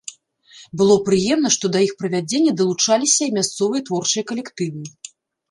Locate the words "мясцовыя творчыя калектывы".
3.37-4.81